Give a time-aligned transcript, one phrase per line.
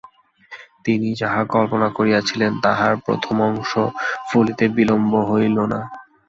[0.85, 3.71] তিনি যাহা কল্পনা করিয়াছিলেন তাহার প্রথম অংশ
[4.29, 5.79] ফলিতে বিলম্ব হইল না।